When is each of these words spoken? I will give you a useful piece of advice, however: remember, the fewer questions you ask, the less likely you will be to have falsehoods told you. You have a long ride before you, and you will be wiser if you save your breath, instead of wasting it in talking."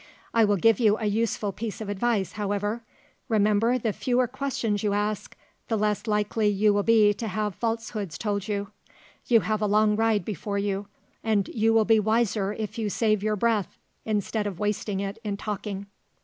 I 0.33 0.45
will 0.45 0.55
give 0.57 0.79
you 0.79 0.97
a 0.97 1.05
useful 1.05 1.51
piece 1.51 1.79
of 1.79 1.87
advice, 1.87 2.31
however: 2.31 2.81
remember, 3.29 3.77
the 3.77 3.93
fewer 3.93 4.25
questions 4.25 4.81
you 4.81 4.93
ask, 4.93 5.37
the 5.67 5.77
less 5.77 6.07
likely 6.07 6.47
you 6.47 6.73
will 6.73 6.81
be 6.81 7.13
to 7.13 7.27
have 7.27 7.53
falsehoods 7.53 8.17
told 8.17 8.47
you. 8.47 8.71
You 9.27 9.41
have 9.41 9.61
a 9.61 9.67
long 9.67 9.95
ride 9.95 10.25
before 10.25 10.57
you, 10.57 10.87
and 11.23 11.47
you 11.49 11.71
will 11.71 11.85
be 11.85 11.99
wiser 11.99 12.51
if 12.51 12.79
you 12.79 12.89
save 12.89 13.21
your 13.21 13.35
breath, 13.35 13.77
instead 14.03 14.47
of 14.47 14.57
wasting 14.57 15.01
it 15.01 15.19
in 15.23 15.37
talking." 15.37 15.85